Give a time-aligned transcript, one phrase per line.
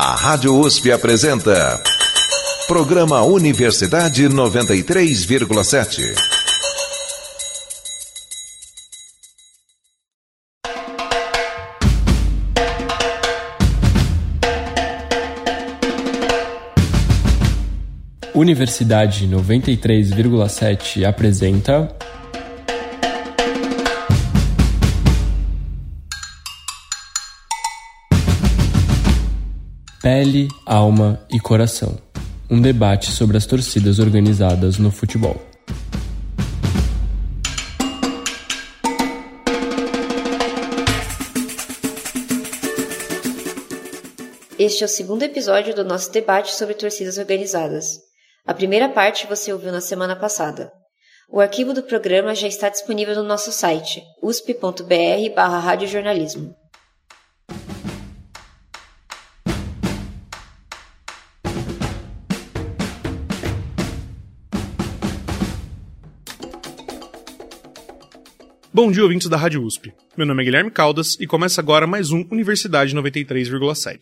[0.00, 1.82] A Rádio USP apresenta.
[2.68, 6.14] Programa Universidade 93,7.
[18.32, 22.07] Universidade 93,7 apresenta.
[30.18, 31.96] Pele, Alma e Coração
[32.50, 35.40] um debate sobre as torcidas organizadas no futebol.
[44.58, 48.00] Este é o segundo episódio do nosso debate sobre torcidas organizadas.
[48.44, 50.72] A primeira parte você ouviu na semana passada.
[51.30, 56.56] O arquivo do programa já está disponível no nosso site usp.br/radiojornalismo.
[68.80, 69.92] Bom dia, ouvintes da Rádio USP.
[70.16, 73.98] Meu nome é Guilherme Caldas e começa agora mais um Universidade 93,7.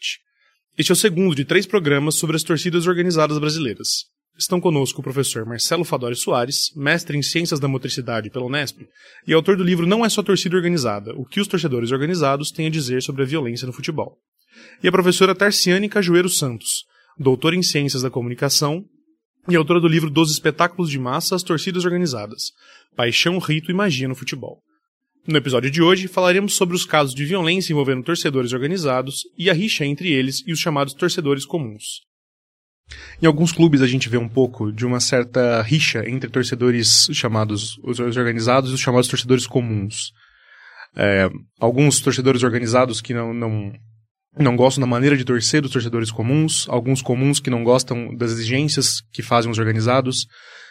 [0.77, 4.05] Este é o segundo de três programas sobre as torcidas organizadas brasileiras.
[4.39, 8.83] Estão conosco o professor Marcelo Fadori Soares, mestre em Ciências da Motricidade pela Unesp
[9.27, 12.67] e autor do livro Não é só torcida organizada, o que os torcedores organizados têm
[12.67, 14.19] a dizer sobre a violência no futebol.
[14.83, 16.85] E a professora Tarciane Cajueiro Santos,
[17.19, 18.85] doutora em Ciências da Comunicação
[19.49, 22.53] e autora do livro Dos Espetáculos de Massa às Torcidas Organizadas,
[22.97, 24.61] Paixão, Rito e Magia no Futebol.
[25.27, 29.53] No episódio de hoje, falaremos sobre os casos de violência envolvendo torcedores organizados e a
[29.53, 32.01] rixa entre eles e os chamados torcedores comuns.
[33.21, 37.77] Em alguns clubes a gente vê um pouco de uma certa rixa entre torcedores chamados
[37.83, 40.13] os organizados e os chamados torcedores comuns.
[40.95, 41.29] É,
[41.61, 43.73] alguns torcedores organizados que não, não,
[44.39, 48.33] não gostam da maneira de torcer dos torcedores comuns, alguns comuns que não gostam das
[48.33, 50.27] exigências que fazem os organizados,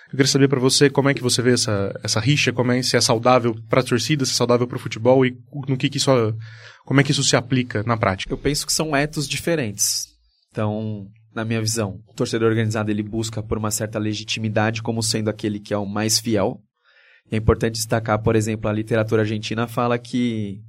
[0.08, 2.82] eu queria saber para você como é que você vê essa, essa rixa, como é
[2.82, 5.36] se é saudável para a torcida, se é saudável para o futebol e
[5.68, 6.12] no que, que isso,
[6.86, 8.32] como é que isso se aplica na prática.
[8.32, 10.08] Eu penso que são etos diferentes.
[10.52, 15.30] Então, na minha visão, o torcedor organizado ele busca por uma certa legitimidade como sendo
[15.30, 16.62] aquele que é o mais fiel.
[17.32, 20.62] E é importante destacar, por exemplo, a literatura argentina fala que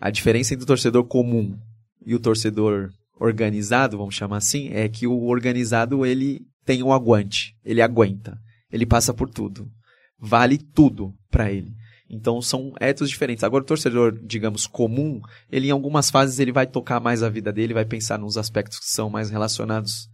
[0.00, 1.56] a diferença entre o torcedor comum
[2.04, 7.54] e o torcedor organizado, vamos chamar assim, é que o organizado ele tem um aguante,
[7.64, 8.38] ele aguenta
[8.72, 9.70] ele passa por tudo.
[10.18, 11.74] Vale tudo para ele.
[12.08, 13.44] Então são etos diferentes.
[13.44, 15.20] Agora o torcedor, digamos, comum,
[15.50, 18.78] ele em algumas fases ele vai tocar mais a vida dele, vai pensar nos aspectos
[18.78, 20.08] que são mais relacionados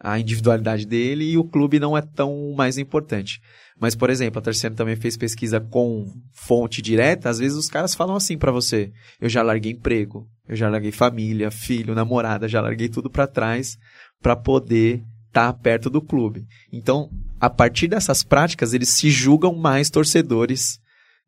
[0.00, 3.40] à individualidade dele e o clube não é tão mais importante.
[3.80, 7.94] Mas, por exemplo, a Terceira também fez pesquisa com fonte direta, às vezes os caras
[7.94, 12.60] falam assim para você: eu já larguei emprego, eu já larguei família, filho, namorada, já
[12.60, 13.78] larguei tudo para trás
[14.20, 16.46] para poder estar tá perto do clube.
[16.72, 20.80] Então, a partir dessas práticas, eles se julgam mais torcedores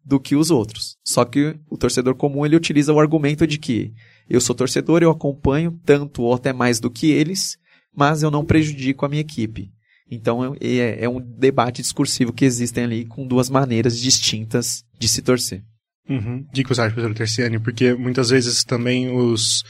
[0.04, 0.96] do que os outros.
[1.04, 3.92] Só que o torcedor comum ele utiliza o argumento de que
[4.28, 7.58] eu sou torcedor, eu acompanho tanto ou até mais do que eles,
[7.94, 9.70] mas eu não prejudico a minha equipe.
[10.10, 15.22] Então é, é um debate discursivo que existem ali com duas maneiras distintas de se
[15.22, 15.62] torcer.
[16.10, 16.44] Uhum.
[16.52, 17.60] Você acha, professor Terciani?
[17.60, 19.62] Porque muitas vezes também os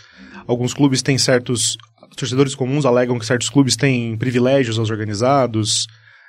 [0.47, 1.77] alguns clubes têm certos
[2.17, 5.87] torcedores comuns alegam que certos clubes têm privilégios aos organizados.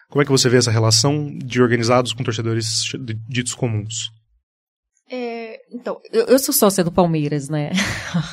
[0.09, 2.83] Como é que você vê essa relação de organizados com torcedores
[3.29, 4.11] ditos comuns?
[5.09, 7.71] É, então, eu, eu, sou sócia do Palmeiras, né?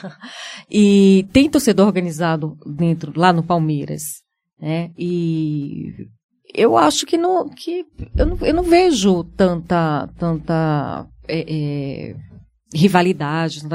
[0.71, 4.23] e tem torcedor organizado dentro, lá no Palmeiras,
[4.61, 4.91] né?
[4.99, 6.09] E
[6.55, 7.85] eu acho que, não, que
[8.17, 12.15] eu, não, eu não vejo tanta, tanta é, é,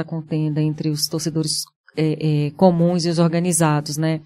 [0.04, 1.62] contenda entre os torcedores
[1.96, 4.20] é, é, comuns e os organizados, né?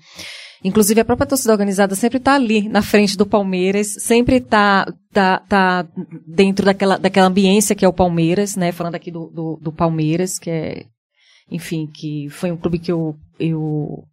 [0.64, 5.38] Inclusive, a própria torcida organizada sempre está ali, na frente do Palmeiras, sempre está tá,
[5.48, 5.86] tá
[6.26, 8.72] dentro daquela, daquela ambiência que é o Palmeiras, né?
[8.72, 10.86] Falando aqui do, do, do Palmeiras, que é,
[11.50, 14.04] enfim, que foi um clube que eu, eu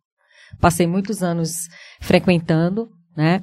[0.60, 1.68] passei muitos anos
[2.00, 3.42] frequentando, né?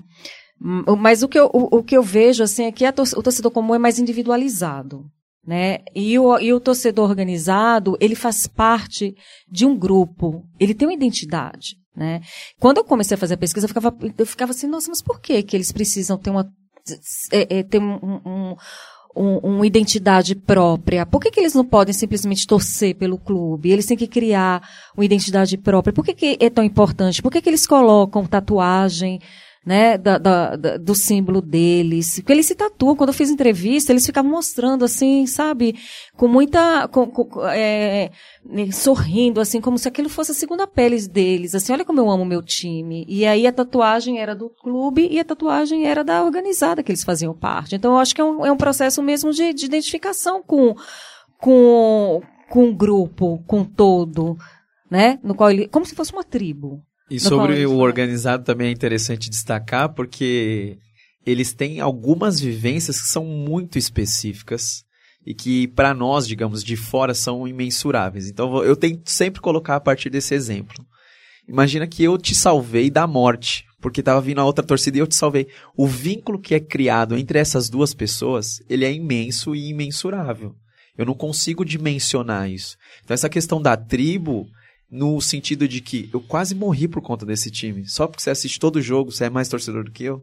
[0.98, 3.50] Mas o que eu, o, o que eu vejo, assim, é que a, o torcedor
[3.50, 5.04] comum é mais individualizado,
[5.46, 5.78] né?
[5.94, 9.14] E o, e o torcedor organizado, ele faz parte
[9.50, 12.20] de um grupo, ele tem uma identidade, né?
[12.60, 15.20] Quando eu comecei a fazer a pesquisa, eu ficava, eu ficava assim, nossa, mas por
[15.20, 16.48] que que eles precisam ter uma,
[17.32, 18.56] é, é, ter um,
[19.16, 21.04] um, um, identidade própria?
[21.04, 23.70] Por que que eles não podem simplesmente torcer pelo clube?
[23.70, 24.66] Eles têm que criar
[24.96, 25.92] uma identidade própria.
[25.92, 27.20] Por que que é tão importante?
[27.20, 29.20] Por que que eles colocam tatuagem
[29.64, 32.16] né, da, da, da, do símbolo deles.
[32.16, 32.96] Porque eles se tatuam.
[32.96, 35.76] Quando eu fiz entrevista, eles ficavam mostrando, assim, sabe,
[36.16, 38.10] com muita, com, com, é,
[38.72, 41.54] sorrindo, assim, como se aquilo fosse a segunda pele deles.
[41.54, 43.04] Assim, olha como eu amo meu time.
[43.08, 47.04] E aí a tatuagem era do clube e a tatuagem era da organizada que eles
[47.04, 47.76] faziam parte.
[47.76, 50.74] Então eu acho que é um, é um processo mesmo de, de identificação com,
[51.38, 52.20] com,
[52.50, 54.36] com o grupo, com todo,
[54.90, 55.20] né?
[55.22, 56.82] No qual ele, como se fosse uma tribo.
[57.10, 60.78] E sobre o organizado também é interessante destacar, porque
[61.26, 64.84] eles têm algumas vivências que são muito específicas
[65.24, 68.28] e que para nós, digamos, de fora são imensuráveis.
[68.28, 70.84] Então eu tento sempre colocar a partir desse exemplo.
[71.48, 75.06] Imagina que eu te salvei da morte, porque estava vindo a outra torcida e eu
[75.06, 75.48] te salvei.
[75.76, 80.54] O vínculo que é criado entre essas duas pessoas, ele é imenso e imensurável.
[80.96, 82.76] Eu não consigo dimensionar isso.
[83.02, 84.46] Então essa questão da tribo,
[84.92, 87.88] no sentido de que eu quase morri por conta desse time.
[87.88, 90.22] Só porque você assiste todo jogo, você é mais torcedor do que eu.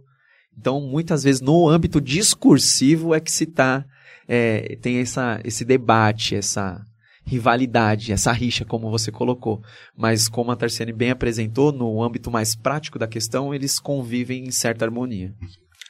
[0.55, 3.83] Então, muitas vezes, no âmbito discursivo é que se tá,
[4.27, 6.79] é, tem essa, esse debate, essa
[7.25, 9.59] rivalidade, essa rixa, como você colocou.
[9.97, 14.51] Mas, como a Tarciane bem apresentou, no âmbito mais prático da questão, eles convivem em
[14.51, 15.33] certa harmonia.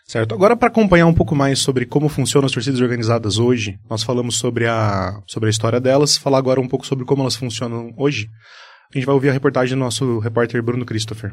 [0.06, 0.34] Certo.
[0.34, 4.38] Agora, para acompanhar um pouco mais sobre como funcionam as torcidas organizadas hoje, nós falamos
[4.38, 8.30] sobre a, sobre a história delas, falar agora um pouco sobre como elas funcionam hoje.
[8.91, 11.31] A gente vai ouvir a reportagem do nosso repórter Bruno Christopher.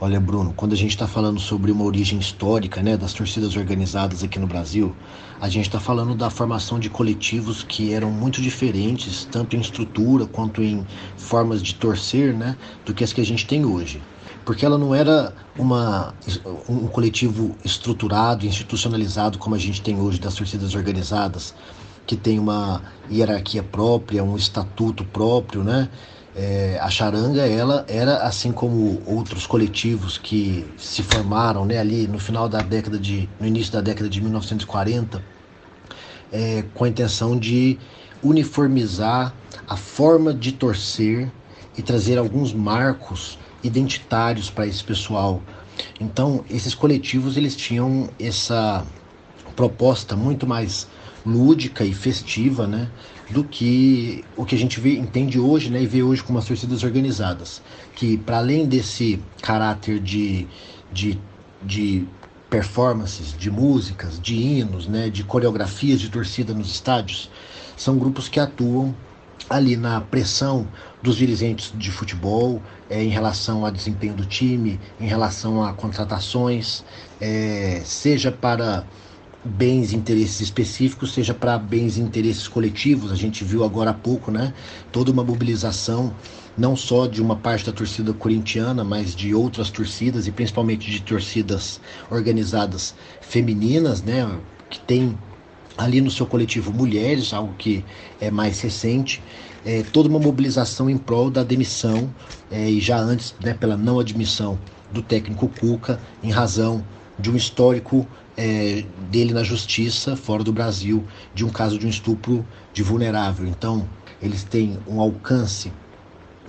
[0.00, 4.22] Olha, Bruno, quando a gente está falando sobre uma origem histórica né, das torcidas organizadas
[4.22, 4.94] aqui no Brasil,
[5.40, 10.26] a gente está falando da formação de coletivos que eram muito diferentes, tanto em estrutura
[10.26, 12.56] quanto em formas de torcer, né,
[12.86, 14.00] do que as que a gente tem hoje.
[14.44, 16.14] Porque ela não era uma,
[16.68, 21.52] um coletivo estruturado, institucionalizado como a gente tem hoje das torcidas organizadas,
[22.06, 25.88] que tem uma hierarquia própria, um estatuto próprio, né?
[26.34, 32.18] É, a charanga ela era assim como outros coletivos que se formaram né, ali no
[32.18, 35.22] final da década de no início da década de 1940
[36.32, 37.78] é, com a intenção de
[38.22, 39.34] uniformizar
[39.68, 41.30] a forma de torcer
[41.76, 45.42] e trazer alguns marcos identitários para esse pessoal.
[46.00, 48.86] Então esses coletivos eles tinham essa
[49.54, 50.88] proposta muito mais
[51.24, 52.88] lúdica e festiva né
[53.32, 56.44] do que o que a gente vê, entende hoje né, e vê hoje como as
[56.44, 57.62] torcidas organizadas.
[57.96, 60.46] Que, para além desse caráter de,
[60.92, 61.18] de,
[61.62, 62.06] de
[62.50, 67.30] performances, de músicas, de hinos, né, de coreografias de torcida nos estádios,
[67.76, 68.94] são grupos que atuam
[69.48, 70.68] ali na pressão
[71.02, 76.84] dos dirigentes de futebol é, em relação ao desempenho do time, em relação a contratações,
[77.20, 78.84] é, seja para
[79.44, 83.10] bens e interesses específicos, seja para bens e interesses coletivos.
[83.10, 84.54] A gente viu agora há pouco, né?
[84.90, 86.14] Toda uma mobilização,
[86.56, 91.02] não só de uma parte da torcida corintiana, mas de outras torcidas e principalmente de
[91.02, 91.80] torcidas
[92.10, 94.38] organizadas femininas, né?
[94.70, 95.18] Que tem
[95.76, 97.84] ali no seu coletivo mulheres, algo que
[98.20, 99.22] é mais recente.
[99.64, 102.12] É, toda uma mobilização em prol da demissão
[102.50, 104.58] é, e já antes, né, pela não admissão
[104.90, 106.84] do técnico Cuca, em razão
[107.18, 108.06] de um histórico
[108.36, 113.46] é, dele na justiça fora do Brasil de um caso de um estupro de vulnerável.
[113.46, 113.88] Então,
[114.20, 115.72] eles têm um alcance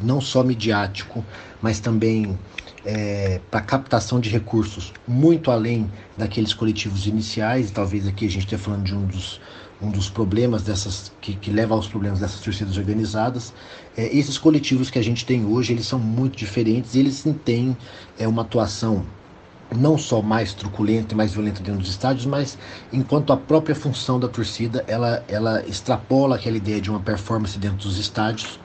[0.01, 1.23] não só midiático,
[1.61, 2.37] mas também
[2.85, 7.71] é, para captação de recursos muito além daqueles coletivos iniciais.
[7.71, 9.39] Talvez aqui a gente esteja falando de um dos,
[9.81, 13.53] um dos problemas dessas que, que leva aos problemas dessas torcidas organizadas.
[13.95, 16.95] É, esses coletivos que a gente tem hoje, eles são muito diferentes.
[16.95, 17.77] Eles têm
[18.17, 19.05] é, uma atuação
[19.77, 22.57] não só mais truculenta e mais violenta dentro dos estádios, mas
[22.91, 27.77] enquanto a própria função da torcida ela, ela extrapola aquela ideia de uma performance dentro
[27.77, 28.59] dos estádios,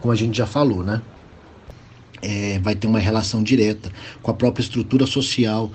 [0.00, 1.00] como a gente já falou, né?
[2.24, 3.90] É, vai ter uma relação direta
[4.22, 5.72] com a própria estrutura social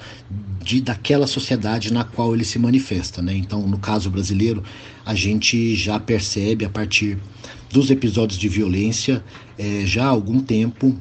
[0.61, 3.21] de, daquela sociedade na qual ele se manifesta.
[3.21, 3.35] Né?
[3.35, 4.63] Então, no caso brasileiro,
[5.05, 7.17] a gente já percebe a partir
[7.69, 9.21] dos episódios de violência
[9.57, 10.95] é, já há algum tempo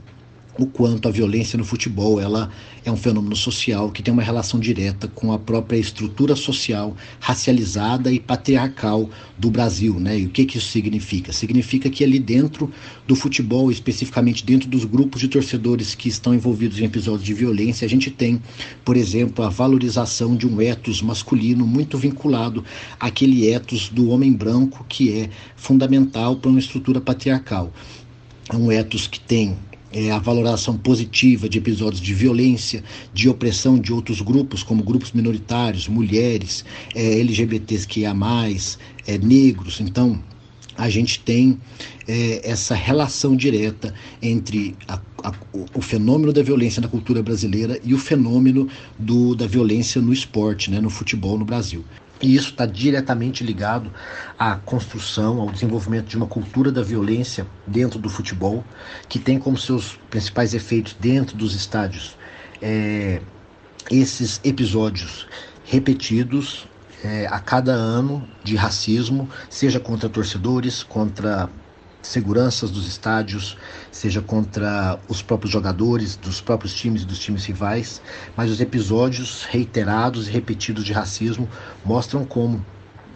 [0.58, 2.50] o quanto a violência no futebol ela
[2.84, 8.12] é um fenômeno social que tem uma relação direta com a própria estrutura social racializada
[8.12, 10.20] e patriarcal do Brasil, né?
[10.20, 11.32] E o que que isso significa?
[11.32, 12.70] Significa que ali dentro
[13.06, 17.84] do futebol, especificamente dentro dos grupos de torcedores que estão envolvidos em episódios de violência,
[17.84, 18.40] a gente tem,
[18.84, 22.64] por exemplo, a valorização de um ethos masculino muito vinculado
[22.98, 27.72] àquele ethos do homem branco que é fundamental para uma estrutura patriarcal.
[28.48, 29.56] É um ethos que tem
[29.96, 32.84] é, a valoração positiva de episódios de violência,
[33.14, 39.16] de opressão de outros grupos, como grupos minoritários, mulheres, é, LGBTs que há mais, é,
[39.16, 39.80] negros.
[39.80, 40.22] Então,
[40.76, 41.58] a gente tem
[42.06, 45.32] é, essa relação direta entre a, a,
[45.74, 50.70] o fenômeno da violência na cultura brasileira e o fenômeno do, da violência no esporte,
[50.70, 51.82] né, no futebol no Brasil.
[52.20, 53.92] E isso está diretamente ligado
[54.38, 58.64] à construção, ao desenvolvimento de uma cultura da violência dentro do futebol,
[59.08, 62.16] que tem como seus principais efeitos dentro dos estádios
[62.62, 63.20] é,
[63.90, 65.26] esses episódios
[65.64, 66.66] repetidos
[67.04, 71.48] é, a cada ano de racismo, seja contra torcedores, contra
[72.06, 73.56] seguranças dos estádios,
[73.90, 78.00] seja contra os próprios jogadores, dos próprios times e dos times rivais,
[78.36, 81.48] mas os episódios reiterados e repetidos de racismo
[81.84, 82.64] mostram como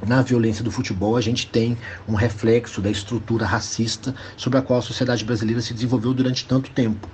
[0.06, 1.76] na violência do futebol a gente tem
[2.08, 6.70] um reflexo da estrutura racista sobre a qual a sociedade brasileira se desenvolveu durante tanto
[6.70, 7.06] tempo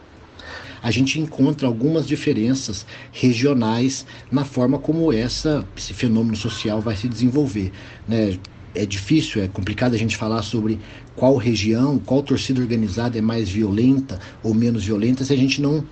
[0.86, 7.08] a gente encontra algumas diferenças regionais na forma como essa, esse fenômeno social vai se
[7.08, 7.72] desenvolver.
[8.06, 8.38] Né?
[8.76, 10.78] É difícil, é complicado a gente falar sobre
[11.14, 15.84] qual região, qual torcida organizada é mais violenta ou menos violenta se a gente não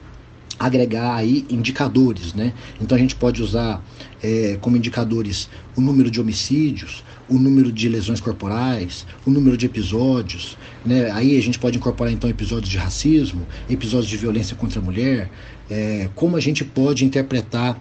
[0.58, 2.52] agregar aí indicadores, né?
[2.80, 3.82] Então a gente pode usar
[4.22, 9.66] é, como indicadores o número de homicídios, o número de lesões corporais, o número de
[9.66, 11.10] episódios, né?
[11.10, 15.30] Aí a gente pode incorporar então episódios de racismo, episódios de violência contra a mulher,
[15.68, 17.78] é, como a gente pode interpretar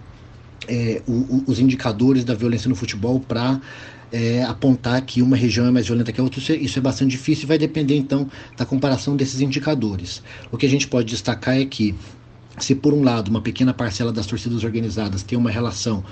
[0.68, 3.60] é, o, o, os indicadores da violência no futebol para
[4.14, 6.82] é, apontar que uma região é mais violenta que a outra, isso é, isso é
[6.82, 10.22] bastante difícil e vai depender então da comparação desses indicadores.
[10.52, 11.96] O que a gente pode destacar é que
[12.60, 16.04] se por um lado uma pequena parcela das torcidas organizadas tem uma relação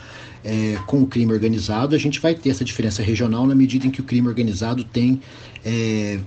[0.43, 3.91] é, com o crime organizado, a gente vai ter essa diferença regional na medida em
[3.91, 5.21] que o crime organizado tem
[5.63, 6.19] é,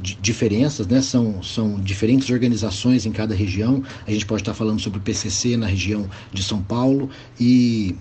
[0.00, 1.00] diferenças, né?
[1.00, 3.84] São, são diferentes organizações em cada região.
[4.04, 7.08] A gente pode estar falando sobre o PCC na região de São Paulo
[7.38, 7.94] e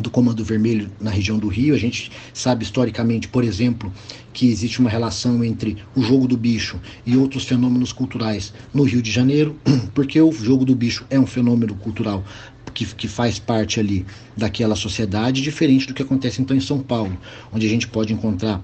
[0.00, 1.74] do Comando Vermelho na região do Rio.
[1.74, 3.92] A gente sabe historicamente, por exemplo,
[4.32, 9.02] que existe uma relação entre o jogo do bicho e outros fenômenos culturais no Rio
[9.02, 9.56] de Janeiro,
[9.94, 12.24] porque o jogo do bicho é um fenômeno cultural
[12.72, 14.06] que, que faz parte ali
[14.36, 17.16] daquela sociedade, diferente do que acontece então em São Paulo,
[17.52, 18.62] onde a gente pode encontrar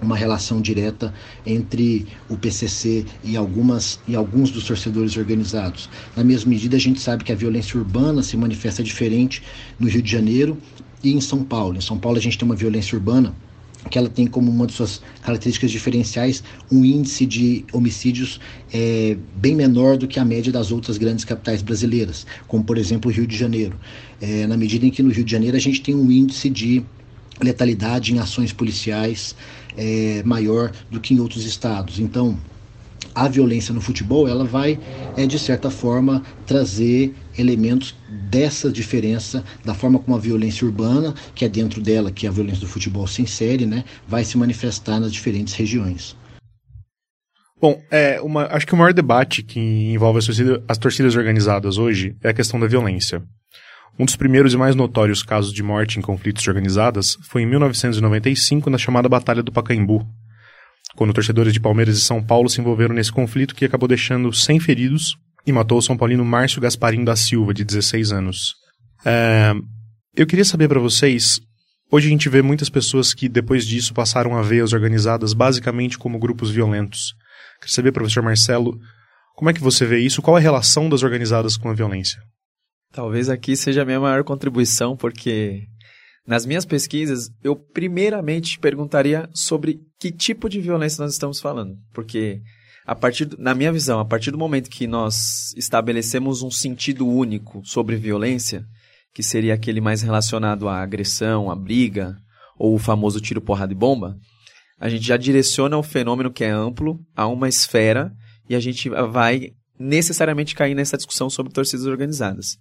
[0.00, 1.12] uma relação direta
[1.44, 5.88] entre o PCC e algumas e alguns dos torcedores organizados.
[6.14, 9.42] Na mesma medida, a gente sabe que a violência urbana se manifesta diferente
[9.78, 10.58] no Rio de Janeiro
[11.02, 11.78] e em São Paulo.
[11.78, 13.34] Em São Paulo, a gente tem uma violência urbana
[13.90, 18.40] que ela tem como uma de suas características diferenciais um índice de homicídios
[18.72, 23.10] é, bem menor do que a média das outras grandes capitais brasileiras, como por exemplo
[23.10, 23.78] o Rio de Janeiro.
[24.20, 26.84] É, na medida em que no Rio de Janeiro a gente tem um índice de
[27.40, 29.36] letalidade em ações policiais
[29.76, 31.98] é, maior do que em outros estados.
[31.98, 32.38] Então,
[33.14, 34.78] a violência no futebol ela vai,
[35.16, 37.94] é, de certa forma, trazer elementos
[38.30, 42.32] dessa diferença da forma como a violência urbana, que é dentro dela, que é a
[42.32, 46.14] violência do futebol se insere, né, vai se manifestar nas diferentes regiões.
[47.58, 51.78] Bom, é uma, acho que o maior debate que envolve as torcidas, as torcidas organizadas
[51.78, 53.22] hoje é a questão da violência.
[53.98, 58.68] Um dos primeiros e mais notórios casos de morte em conflitos organizadas foi em 1995,
[58.68, 60.06] na chamada Batalha do Pacaembu,
[60.94, 64.60] quando torcedores de Palmeiras e São Paulo se envolveram nesse conflito que acabou deixando 100
[64.60, 68.54] feridos e matou o São Paulino Márcio Gasparim da Silva, de 16 anos.
[69.04, 69.54] É,
[70.14, 71.40] eu queria saber para vocês,
[71.90, 75.96] hoje a gente vê muitas pessoas que depois disso passaram a ver as organizadas basicamente
[75.96, 77.14] como grupos violentos.
[77.60, 78.78] Queria saber, professor Marcelo,
[79.34, 80.20] como é que você vê isso?
[80.20, 82.20] Qual é a relação das organizadas com a violência?
[82.92, 85.66] Talvez aqui seja a minha maior contribuição, porque
[86.26, 92.40] nas minhas pesquisas eu primeiramente perguntaria sobre que tipo de violência nós estamos falando, porque
[92.86, 97.60] a partir, na minha visão, a partir do momento que nós estabelecemos um sentido único
[97.64, 98.64] sobre violência,
[99.12, 102.16] que seria aquele mais relacionado à agressão, à briga,
[102.56, 104.16] ou o famoso tiro, porrada e bomba,
[104.78, 108.12] a gente já direciona o fenômeno que é amplo a uma esfera
[108.48, 112.56] e a gente vai necessariamente cair nessa discussão sobre torcidas organizadas.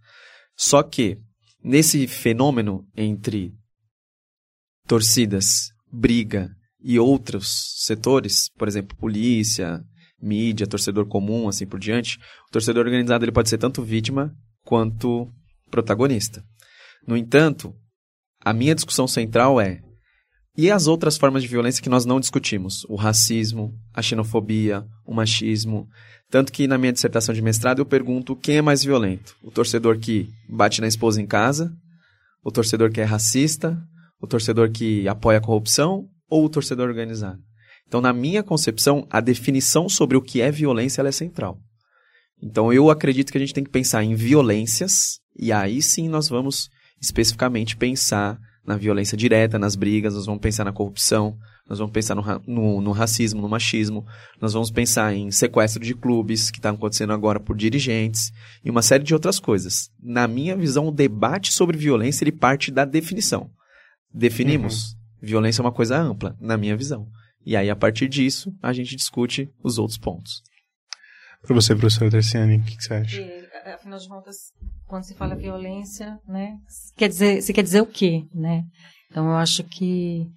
[0.55, 1.17] Só que,
[1.63, 3.53] nesse fenômeno entre
[4.88, 6.50] torcidas, briga
[6.81, 9.84] e outros setores, por exemplo, polícia,
[10.22, 12.17] mídia, torcedor comum, assim por diante,
[12.48, 15.27] o torcedor organizado ele pode ser tanto vítima quanto
[15.69, 16.43] protagonista.
[17.07, 17.74] No entanto,
[18.41, 19.81] a minha discussão central é
[20.57, 22.86] e as outras formas de violência que nós não discutimos?
[22.86, 25.89] O racismo, a xenofobia, o machismo,
[26.29, 29.98] tanto que na minha dissertação de mestrado eu pergunto quem é mais violento: o torcedor
[30.00, 31.72] que bate na esposa em casa,
[32.44, 33.77] o torcedor que é racista,
[34.20, 37.39] o torcedor que apoia a corrupção ou o torcedor organizado.
[37.88, 41.60] Então, na minha concepção, a definição sobre o que é violência é central.
[42.41, 46.27] Então, eu acredito que a gente tem que pensar em violências e aí sim nós
[46.27, 46.70] vamos
[47.01, 52.13] especificamente pensar na violência direta, nas brigas, nós vamos pensar na corrupção, nós vamos pensar
[52.13, 54.05] no, no, no, racismo, no machismo,
[54.39, 58.31] nós vamos pensar em sequestro de clubes, que está acontecendo agora por dirigentes,
[58.63, 59.89] e uma série de outras coisas.
[60.00, 63.50] Na minha visão, o debate sobre violência ele parte da definição.
[64.13, 64.91] Definimos.
[64.91, 65.27] Uhum.
[65.27, 67.07] Violência é uma coisa ampla, na minha visão.
[67.43, 70.43] E aí, a partir disso, a gente discute os outros pontos.
[71.41, 73.22] Para você, professora Terciane, o que, que, você acha?
[73.22, 74.36] E, afinal de contas,
[74.86, 76.57] quando se fala violência, né,
[76.95, 78.63] quer dizer, você quer dizer o quê, né?
[79.10, 80.27] Então, eu acho que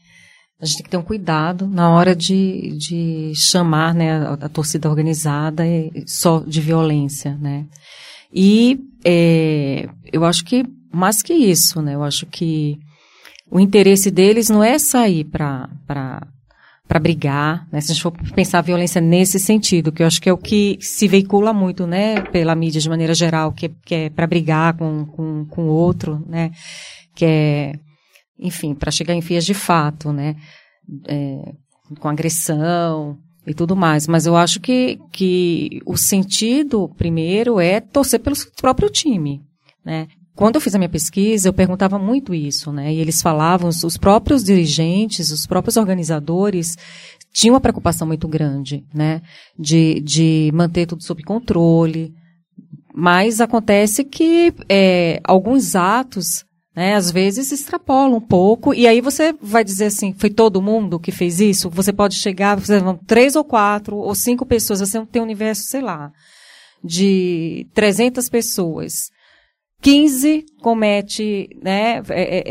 [0.61, 4.89] a gente tem que ter um cuidado na hora de, de chamar né, a, torcida
[4.89, 5.63] organizada
[6.07, 7.67] só de violência, né?
[8.33, 11.95] E é, eu acho que mais que isso, né?
[11.95, 12.77] Eu acho que
[13.51, 15.69] o interesse deles não é sair para
[16.89, 17.83] para brigar, né?
[17.83, 20.39] Se a gente for pensar a violência nesse sentido, que eu acho que é o
[20.39, 24.75] que se veicula muito, né, pela mídia de maneira geral, que, que é para brigar
[24.75, 26.51] com, com, com o outro, né,
[27.15, 27.79] que é,
[28.39, 30.37] enfim, para chegar em vias de fato, né,
[31.07, 31.53] é,
[31.99, 34.07] com agressão e tudo mais.
[34.07, 39.43] Mas eu acho que, que o sentido, primeiro, é torcer pelo próprio time,
[39.85, 40.09] né.
[40.39, 42.95] Quando eu fiz a minha pesquisa, eu perguntava muito isso, né?
[42.95, 46.77] E eles falavam, os próprios dirigentes, os próprios organizadores
[47.33, 49.21] tinham uma preocupação muito grande, né?
[49.59, 52.15] De, de manter tudo sob controle.
[52.95, 56.45] Mas acontece que é, alguns atos,
[56.79, 61.01] né, às vezes extrapolam um pouco, e aí você vai dizer assim, foi todo mundo
[61.01, 61.69] que fez isso?
[61.71, 65.81] Você pode chegar, você três ou quatro ou cinco pessoas, você tem um universo, sei
[65.81, 66.13] lá,
[66.85, 69.11] de 300 pessoas
[69.83, 72.43] 15 comete né, é, é,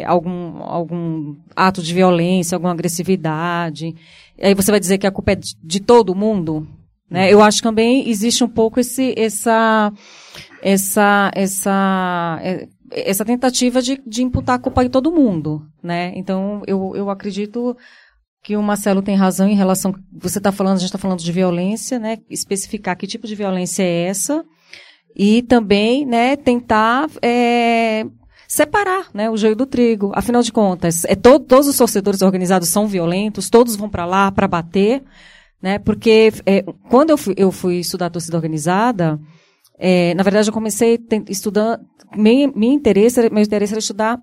[0.00, 3.94] é, algum, algum ato de violência, alguma agressividade.
[4.42, 6.66] Aí você vai dizer que a culpa é de, de todo mundo?
[7.08, 7.32] Né?
[7.32, 9.92] Eu acho que também existe um pouco esse, essa,
[10.60, 15.66] essa, essa, é, essa tentativa de, de imputar a culpa em todo mundo.
[15.82, 16.12] Né?
[16.16, 17.76] Então, eu, eu acredito
[18.42, 19.94] que o Marcelo tem razão em relação.
[20.12, 22.18] Você está falando, a gente está falando de violência, né?
[22.30, 24.44] Especificar que tipo de violência é essa
[25.16, 28.04] e também né, tentar é,
[28.46, 30.12] separar né, o joio do trigo.
[30.14, 34.30] Afinal de contas, é to todos os torcedores organizados são violentos, todos vão para lá
[34.30, 35.02] para bater,
[35.60, 35.78] né?
[35.78, 39.18] Porque é, quando eu fui, eu fui estudar torcida organizada,
[39.78, 41.84] é, na verdade eu comecei estudando,
[42.16, 44.20] meu, meu interesse, meu interesse era estudar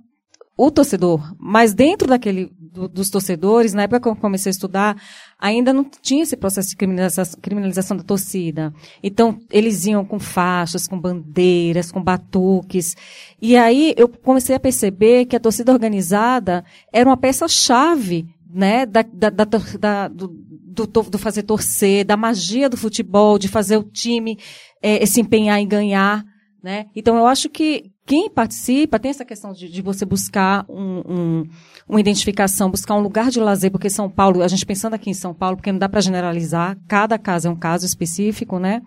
[0.55, 5.01] o torcedor, mas dentro daquele do, dos torcedores, na época que eu comecei a estudar,
[5.39, 8.73] ainda não tinha esse processo de criminalização, criminalização da torcida.
[9.01, 12.95] Então, eles iam com faixas, com bandeiras, com batuques.
[13.41, 19.01] E aí eu comecei a perceber que a torcida organizada era uma peça-chave né, da,
[19.01, 23.83] da, da, da do, do, do, fazer torcer, da magia do futebol, de fazer o
[23.83, 24.37] time
[24.83, 26.23] é, se empenhar em ganhar.
[26.61, 26.85] Né?
[26.95, 31.43] Então, eu acho que quem participa tem essa questão de, de você buscar um, um,
[31.87, 35.13] uma identificação, buscar um lugar de lazer, porque São Paulo, a gente pensando aqui em
[35.13, 38.81] São Paulo, porque não dá para generalizar, cada caso é um caso específico, né?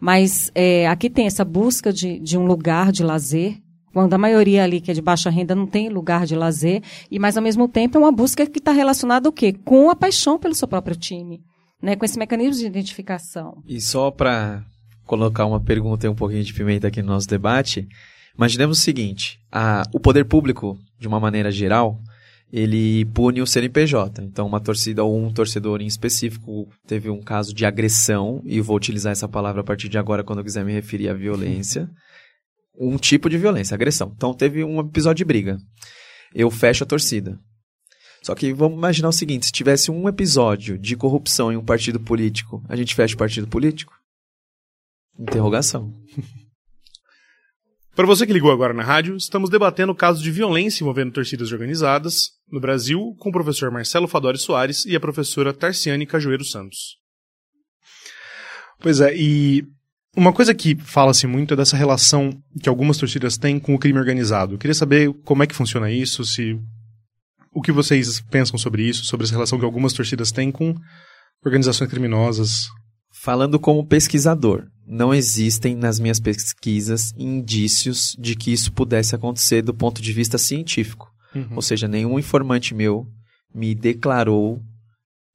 [0.00, 3.56] Mas é, aqui tem essa busca de, de um lugar de lazer,
[3.92, 7.18] quando a maioria ali que é de baixa renda não tem lugar de lazer, e
[7.18, 9.54] mas ao mesmo tempo é uma busca que está relacionada o quê?
[9.64, 11.40] Com a paixão pelo seu próprio time,
[11.82, 11.96] né?
[11.96, 13.62] Com esse mecanismo de identificação.
[13.66, 14.64] E só para
[15.04, 17.88] colocar uma pergunta e um pouquinho de pimenta aqui no nosso debate,
[18.36, 22.00] imaginemos o seguinte, a, o poder público, de uma maneira geral,
[22.52, 24.22] ele pune o CNPJ.
[24.22, 28.76] Então, uma torcida ou um torcedor em específico teve um caso de agressão, e vou
[28.76, 31.90] utilizar essa palavra a partir de agora quando eu quiser me referir à violência.
[32.78, 34.12] Um tipo de violência, agressão.
[34.16, 35.58] Então, teve um episódio de briga.
[36.34, 37.38] Eu fecho a torcida.
[38.22, 42.00] Só que vamos imaginar o seguinte: se tivesse um episódio de corrupção em um partido
[42.00, 43.92] político, a gente fecha o partido político?
[45.18, 45.94] Interrogação.
[47.94, 52.32] Para você que ligou agora na rádio, estamos debatendo casos de violência envolvendo torcidas organizadas
[52.50, 56.96] no Brasil com o professor Marcelo Fadori Soares e a professora Tarciane Cajueiro Santos.
[58.80, 59.64] Pois é, e
[60.16, 63.98] uma coisa que fala-se muito é dessa relação que algumas torcidas têm com o crime
[63.98, 64.54] organizado.
[64.54, 66.58] Eu queria saber como é que funciona isso, se
[67.52, 70.74] o que vocês pensam sobre isso, sobre essa relação que algumas torcidas têm com
[71.44, 72.66] organizações criminosas.
[73.12, 79.74] Falando como pesquisador, não existem nas minhas pesquisas indícios de que isso pudesse acontecer do
[79.74, 81.10] ponto de vista científico.
[81.34, 81.56] Uhum.
[81.56, 83.06] Ou seja, nenhum informante meu
[83.54, 84.60] me declarou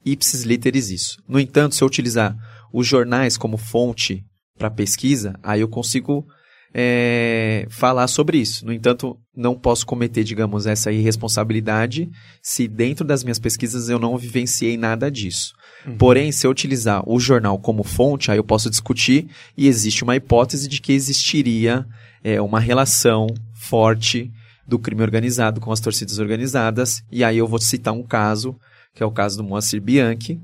[0.05, 1.21] ipsis literis isso.
[1.27, 2.35] No entanto, se eu utilizar
[2.71, 4.23] os jornais como fonte
[4.57, 6.25] para pesquisa, aí eu consigo
[6.73, 8.65] é, falar sobre isso.
[8.65, 12.09] No entanto, não posso cometer, digamos, essa irresponsabilidade
[12.41, 15.53] se dentro das minhas pesquisas eu não vivenciei nada disso.
[15.85, 15.97] Uhum.
[15.97, 20.15] Porém, se eu utilizar o jornal como fonte, aí eu posso discutir e existe uma
[20.15, 21.85] hipótese de que existiria
[22.23, 24.31] é, uma relação forte
[24.67, 28.55] do crime organizado com as torcidas organizadas, e aí eu vou citar um caso
[28.93, 30.39] que é o caso do Moacir Bianchi,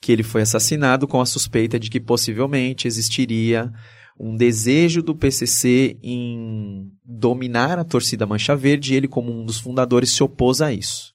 [0.00, 3.72] que ele foi assassinado com a suspeita de que possivelmente existiria
[4.18, 9.58] um desejo do PCC em dominar a torcida Mancha Verde e ele, como um dos
[9.58, 11.12] fundadores, se opôs a isso.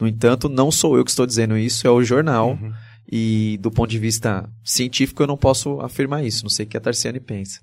[0.00, 2.50] No entanto, não sou eu que estou dizendo isso, é o jornal.
[2.50, 2.69] Uhum.
[3.10, 6.44] E do ponto de vista científico, eu não posso afirmar isso.
[6.44, 7.60] Não sei o que a Tarciane pensa.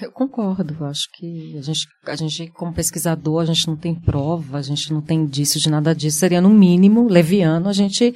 [0.00, 0.84] Eu concordo.
[0.84, 4.92] Acho que a gente, a gente, como pesquisador, a gente não tem prova, a gente
[4.92, 6.18] não tem indício de nada disso.
[6.18, 8.14] Seria, no mínimo, leviano a gente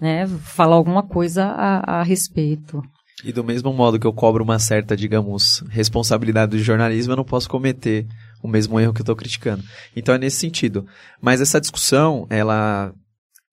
[0.00, 2.82] né, falar alguma coisa a, a respeito.
[3.24, 7.24] E do mesmo modo que eu cobro uma certa, digamos, responsabilidade do jornalismo, eu não
[7.24, 8.06] posso cometer
[8.42, 9.64] o mesmo erro que eu estou criticando.
[9.94, 10.86] Então é nesse sentido.
[11.20, 12.92] Mas essa discussão, ela,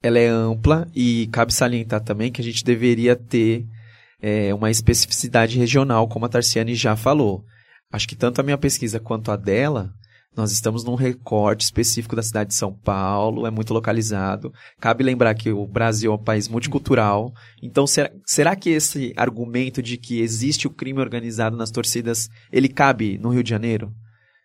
[0.04, 3.66] ela é ampla e cabe salientar também que a gente deveria ter
[4.22, 7.46] é, uma especificidade regional, como a Tarciane já falou.
[7.90, 9.94] Acho que tanto a minha pesquisa quanto a dela
[10.36, 14.52] nós estamos num recorte específico da cidade de São Paulo, é muito localizado.
[14.80, 17.32] Cabe lembrar que o Brasil é um país multicultural.
[17.62, 22.68] Então, será, será que esse argumento de que existe o crime organizado nas torcidas, ele
[22.68, 23.94] cabe no Rio de Janeiro?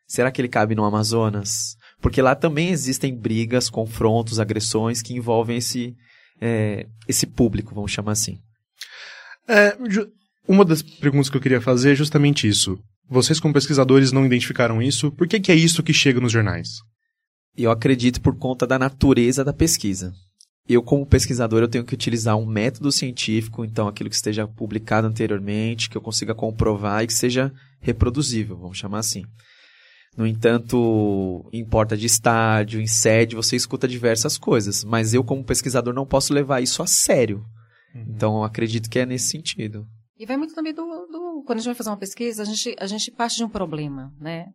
[0.07, 1.78] Será que ele cabe no Amazonas?
[2.01, 5.97] Porque lá também existem brigas, confrontos, agressões que envolvem esse,
[6.41, 8.39] é, esse público, vamos chamar assim.
[9.49, 9.77] É,
[10.47, 12.79] uma das perguntas que eu queria fazer é justamente isso.
[13.09, 15.11] Vocês, como pesquisadores, não identificaram isso.
[15.11, 16.69] Por que, que é isso que chega nos jornais?
[17.57, 20.13] Eu acredito por conta da natureza da pesquisa.
[20.69, 25.07] Eu, como pesquisador, eu tenho que utilizar um método científico, então aquilo que esteja publicado
[25.07, 29.25] anteriormente, que eu consiga comprovar e que seja reproduzível, vamos chamar assim.
[30.17, 35.45] No entanto, em porta de estádio, em sede, você escuta diversas coisas, mas eu, como
[35.45, 37.45] pesquisador, não posso levar isso a sério.
[37.95, 38.05] Uhum.
[38.09, 39.87] Então, acredito que é nesse sentido.
[40.19, 42.75] E vai muito também do, do, Quando a gente vai fazer uma pesquisa, a gente,
[42.79, 44.47] a gente parte de um problema, né?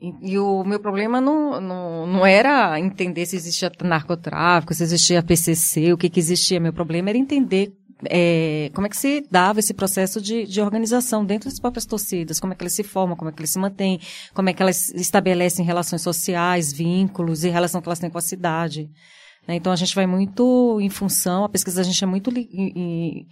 [0.00, 5.22] E, e o meu problema não, não, não era entender se existia narcotráfico, se existia
[5.22, 6.60] PCC, o que, que existia.
[6.60, 7.72] Meu problema era entender
[8.04, 12.38] é, como é que se dava esse processo de, de organização dentro das próprias torcidas,
[12.38, 14.00] como é que elas se formam, como é que elas se mantêm,
[14.34, 18.22] como é que elas estabelecem relações sociais, vínculos e relação que elas têm com a
[18.22, 18.90] cidade.
[19.48, 19.56] Né?
[19.56, 23.26] Então a gente vai muito em função, a pesquisa a gente é muito li, em,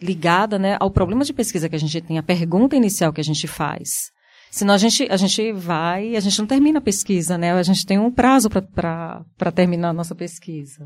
[0.00, 3.24] ligada né, ao problema de pesquisa que a gente tem, a pergunta inicial que a
[3.24, 4.10] gente faz.
[4.50, 7.52] Senão a gente, a gente vai, a gente não termina a pesquisa, né?
[7.52, 10.84] A gente tem um prazo para terminar a nossa pesquisa.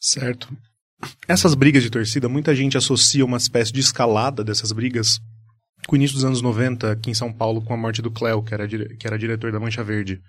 [0.00, 0.48] Certo.
[1.26, 5.20] Essas brigas de torcida, muita gente associa uma espécie de escalada dessas brigas
[5.86, 8.42] com o início dos anos 90 aqui em São Paulo, com a morte do Cléo,
[8.42, 10.20] que era, que era diretor da Mancha Verde.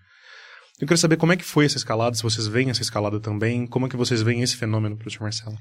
[0.79, 3.67] Eu quero saber como é que foi essa escalada, se vocês veem essa escalada também,
[3.67, 5.57] como é que vocês veem esse fenômeno, professor Marcelo?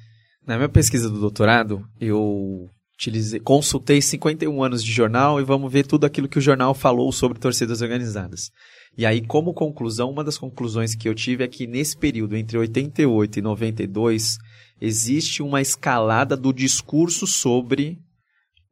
[0.46, 5.86] Na minha pesquisa do doutorado, eu utilizei, consultei 51 anos de jornal e vamos ver
[5.86, 8.50] tudo aquilo que o jornal falou sobre torcidas organizadas.
[8.96, 12.58] E aí, como conclusão, uma das conclusões que eu tive é que nesse período entre
[12.58, 14.38] 88 e 92
[14.80, 17.98] existe uma escalada do discurso sobre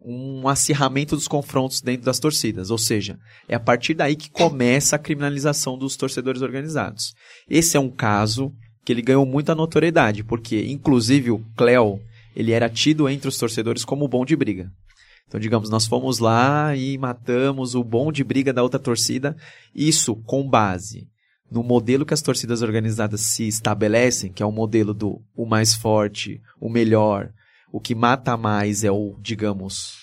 [0.01, 4.95] um acirramento dos confrontos dentro das torcidas, ou seja, é a partir daí que começa
[4.95, 7.13] a criminalização dos torcedores organizados.
[7.51, 8.53] Esse é um caso
[8.85, 12.01] que ele ganhou muita notoriedade, porque inclusive o Cleo,
[12.37, 14.71] ele era tido entre os torcedores como bom de briga.
[15.27, 19.37] Então, digamos, nós fomos lá e matamos o bom de briga da outra torcida,
[19.75, 21.09] isso com base
[21.51, 25.75] no modelo que as torcidas organizadas se estabelecem, que é o modelo do o mais
[25.75, 27.33] forte, o melhor,
[27.73, 29.95] o que mata mais é o, digamos,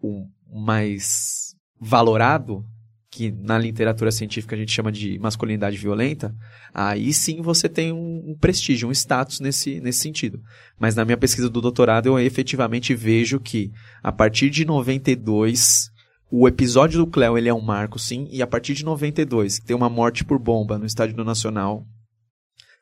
[0.00, 2.64] o mais valorado,
[3.12, 6.34] que na literatura científica a gente chama de masculinidade violenta,
[6.72, 10.40] aí sim você tem um, um, prestígio, um status nesse, nesse sentido.
[10.80, 13.70] Mas na minha pesquisa do doutorado eu efetivamente vejo que
[14.02, 15.90] a partir de 92
[16.30, 19.66] o episódio do Cleo ele é um marco sim, e a partir de 92 que
[19.66, 21.86] tem uma morte por bomba no Estádio do Nacional,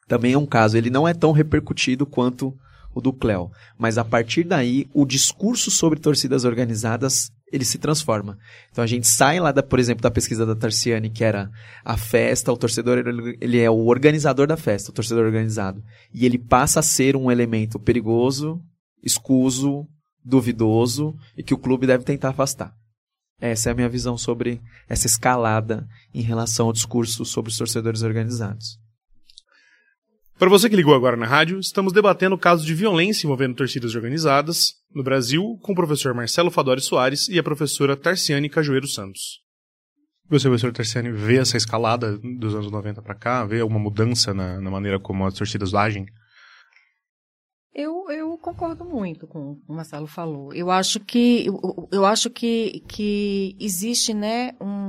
[0.06, 2.56] também é um caso, ele não é tão repercutido quanto
[2.94, 8.38] o do Cleo, mas a partir daí o discurso sobre torcidas organizadas ele se transforma.
[8.70, 11.50] Então a gente sai lá, da, por exemplo, da pesquisa da Tarciane, que era
[11.84, 12.98] a festa, o torcedor
[13.40, 15.82] ele é o organizador da festa, o torcedor organizado.
[16.14, 18.60] E ele passa a ser um elemento perigoso,
[19.02, 19.86] escuso,
[20.24, 22.72] duvidoso e que o clube deve tentar afastar.
[23.40, 28.02] Essa é a minha visão sobre essa escalada em relação ao discurso sobre os torcedores
[28.02, 28.79] organizados.
[30.40, 34.72] Para você que ligou agora na rádio, estamos debatendo casos de violência envolvendo torcidas organizadas
[34.90, 39.42] no Brasil com o professor Marcelo Fadori Soares e a professora Tarciane Cajueiro Santos.
[40.30, 43.44] Você, professor Tarciane, vê essa escalada dos anos 90 para cá?
[43.44, 46.06] Vê alguma mudança na, na, maneira como as torcidas agem?
[47.74, 50.54] Eu, eu concordo muito com o que o Marcelo falou.
[50.54, 54.79] Eu acho que, eu, eu acho que, que existe né, um,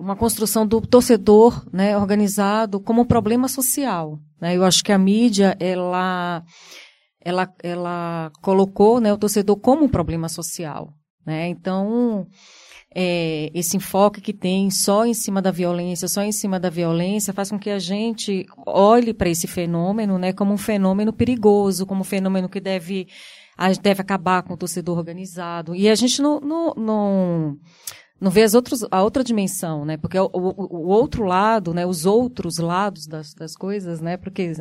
[0.00, 4.18] uma construção do torcedor né, organizado como um problema social.
[4.40, 4.56] Né?
[4.56, 6.42] Eu acho que a mídia, ela,
[7.20, 10.94] ela, ela colocou né, o torcedor como um problema social.
[11.24, 11.48] Né?
[11.48, 12.26] Então,
[12.94, 17.34] é, esse enfoque que tem só em cima da violência, só em cima da violência,
[17.34, 22.00] faz com que a gente olhe para esse fenômeno né, como um fenômeno perigoso, como
[22.00, 23.06] um fenômeno que deve,
[23.82, 25.74] deve acabar com o torcedor organizado.
[25.74, 27.58] E a gente não, não, não
[28.20, 29.96] não vê as outros, a outra dimensão, né?
[29.96, 31.86] Porque o, o, o outro lado, né?
[31.86, 34.16] Os outros lados das, das coisas, né?
[34.16, 34.52] Porque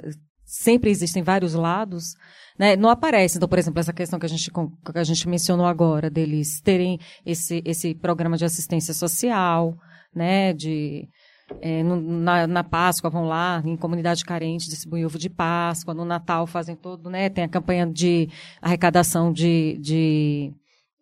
[0.45, 2.15] sempre existem vários lados,
[2.57, 2.75] né?
[2.75, 3.37] Não aparece.
[3.37, 6.99] Então, por exemplo, essa questão que a gente, que a gente mencionou agora, deles terem
[7.25, 9.75] esse, esse programa de assistência social,
[10.15, 10.53] né?
[10.53, 11.07] De,
[11.61, 16.05] é, no, na, na, Páscoa vão lá em comunidade carente distribuem ovo de Páscoa, no
[16.05, 17.29] Natal fazem todo, né?
[17.29, 18.29] Tem a campanha de
[18.61, 20.53] arrecadação de, de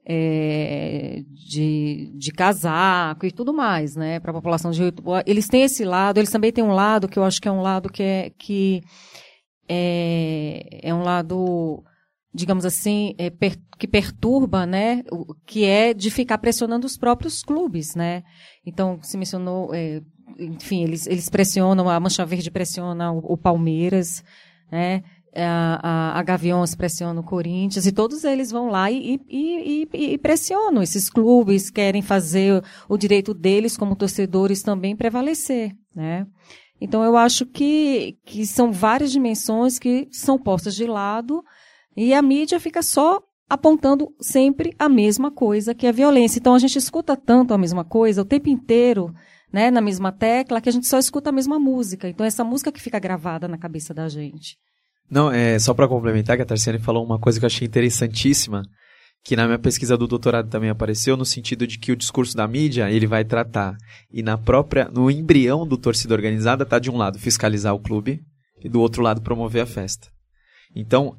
[0.10, 4.82] é, de, de casaco e tudo mais, né, para a população de
[5.26, 7.62] Eles têm esse lado, eles também têm um lado que eu acho que é um
[7.62, 8.82] lado que é, que
[9.67, 11.84] é, é um lado,
[12.34, 17.43] digamos assim, é, per, que perturba, né, o, que é de ficar pressionando os próprios
[17.43, 18.24] clubes, né.
[18.65, 20.02] Então, se mencionou, é,
[20.39, 24.24] enfim, eles, eles pressionam, a Mancha Verde pressiona o, o Palmeiras,
[24.72, 25.04] né,
[25.38, 30.13] a, a, a Gaviões pressiona o Corinthians e todos eles vão lá e, e, e,
[30.13, 30.82] e, pressionam.
[30.82, 36.26] Esses clubes querem fazer o direito deles como torcedores também prevalecer, né?
[36.80, 41.43] Então eu acho que, que são várias dimensões que são postas de lado
[41.95, 46.39] e a mídia fica só apontando sempre a mesma coisa, que é a violência.
[46.39, 49.13] Então a gente escuta tanto a mesma coisa o tempo inteiro,
[49.52, 52.08] né, na mesma tecla, que a gente só escuta a mesma música.
[52.08, 54.58] Então essa música que fica gravada na cabeça da gente.
[55.10, 58.63] Não, é só para complementar que a Tarciane falou uma coisa que eu achei interessantíssima,
[59.24, 62.48] que na minha pesquisa do doutorado também apareceu no sentido de que o discurso da
[62.48, 63.76] mídia ele vai tratar
[64.12, 68.22] e na própria no embrião do torcida organizada tá de um lado fiscalizar o clube
[68.63, 70.10] e do outro lado promover a festa.
[70.76, 71.17] Então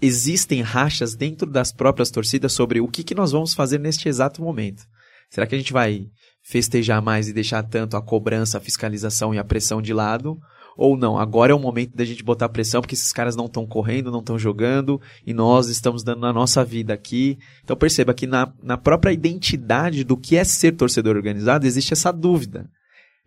[0.00, 4.42] existem rachas dentro das próprias torcidas sobre o que, que nós vamos fazer neste exato
[4.42, 4.82] momento.
[5.30, 6.06] Será que a gente vai
[6.42, 10.38] festejar mais e deixar tanto a cobrança, a fiscalização e a pressão de lado?
[10.76, 13.66] Ou não, agora é o momento da gente botar pressão, porque esses caras não estão
[13.66, 17.38] correndo, não estão jogando, e nós estamos dando a nossa vida aqui.
[17.62, 22.12] Então perceba que na, na própria identidade do que é ser torcedor organizado, existe essa
[22.12, 22.68] dúvida.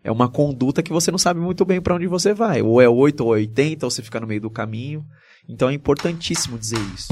[0.02, 2.60] É uma conduta que você não sabe muito bem para onde você vai.
[2.60, 5.02] Ou é 8 ou 80, ou você fica no meio do caminho.
[5.48, 7.08] Então é importantíssimo dizer isso.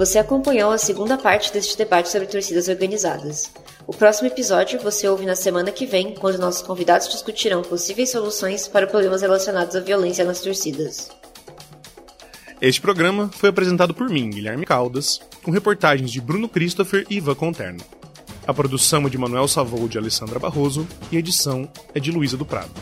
[0.00, 3.50] Você acompanhou a segunda parte deste debate sobre torcidas organizadas.
[3.86, 8.66] O próximo episódio você ouve na semana que vem, quando nossos convidados discutirão possíveis soluções
[8.66, 11.10] para problemas relacionados à violência nas torcidas.
[12.62, 17.34] Este programa foi apresentado por mim, Guilherme Caldas, com reportagens de Bruno Christopher e Ivan
[17.34, 17.84] Conterno.
[18.46, 22.38] A produção é de Manuel Savou de Alessandra Barroso e a edição é de Luísa
[22.38, 22.72] do Prado.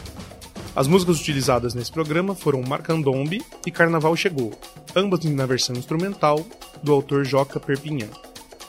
[0.77, 4.53] As músicas utilizadas nesse programa foram Marcandombe e Carnaval Chegou,
[4.95, 6.47] ambas na versão instrumental
[6.83, 8.09] do autor Joca Perpignan.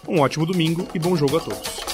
[0.07, 1.88] Um ótimo domingo e bom jogo a todos.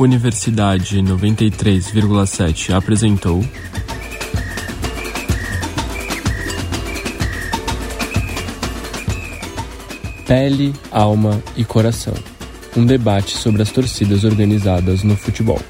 [0.00, 3.44] Universidade 93,7 apresentou.
[10.26, 12.14] Pele, Alma e Coração
[12.76, 15.60] um debate sobre as torcidas organizadas no futebol.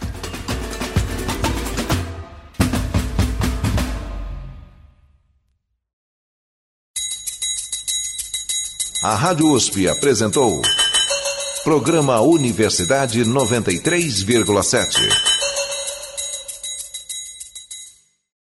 [9.03, 10.61] A Rádio USP apresentou.
[11.63, 15.30] Programa Universidade 93,7.